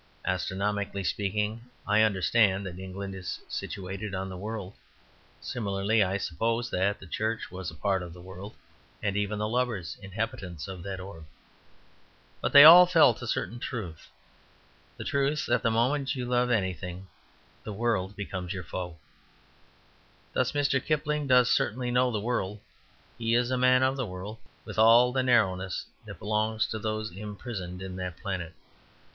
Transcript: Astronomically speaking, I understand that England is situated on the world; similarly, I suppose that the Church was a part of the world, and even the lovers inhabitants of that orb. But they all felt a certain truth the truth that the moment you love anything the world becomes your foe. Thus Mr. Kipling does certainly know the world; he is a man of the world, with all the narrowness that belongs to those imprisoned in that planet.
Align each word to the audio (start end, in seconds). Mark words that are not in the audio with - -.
Astronomically 0.25 1.03
speaking, 1.03 1.61
I 1.85 2.01
understand 2.01 2.65
that 2.65 2.79
England 2.79 3.13
is 3.13 3.39
situated 3.47 4.15
on 4.15 4.29
the 4.29 4.35
world; 4.35 4.73
similarly, 5.39 6.01
I 6.01 6.17
suppose 6.17 6.71
that 6.71 6.99
the 6.99 7.05
Church 7.05 7.51
was 7.51 7.69
a 7.69 7.75
part 7.75 8.01
of 8.01 8.11
the 8.11 8.19
world, 8.19 8.55
and 9.03 9.15
even 9.15 9.37
the 9.37 9.47
lovers 9.47 9.99
inhabitants 10.01 10.67
of 10.67 10.81
that 10.81 10.99
orb. 10.99 11.27
But 12.41 12.51
they 12.51 12.63
all 12.63 12.87
felt 12.87 13.21
a 13.21 13.27
certain 13.27 13.59
truth 13.59 14.09
the 14.97 15.03
truth 15.03 15.45
that 15.45 15.61
the 15.61 15.69
moment 15.69 16.15
you 16.15 16.25
love 16.25 16.49
anything 16.49 17.05
the 17.63 17.71
world 17.71 18.15
becomes 18.15 18.53
your 18.53 18.63
foe. 18.63 18.97
Thus 20.33 20.53
Mr. 20.53 20.83
Kipling 20.83 21.27
does 21.27 21.47
certainly 21.53 21.91
know 21.91 22.09
the 22.09 22.19
world; 22.19 22.59
he 23.19 23.35
is 23.35 23.51
a 23.51 23.55
man 23.55 23.83
of 23.83 23.97
the 23.97 24.07
world, 24.07 24.39
with 24.65 24.79
all 24.79 25.11
the 25.13 25.21
narrowness 25.21 25.85
that 26.07 26.17
belongs 26.17 26.65
to 26.69 26.79
those 26.79 27.11
imprisoned 27.15 27.83
in 27.83 27.95
that 27.97 28.17
planet. 28.17 28.53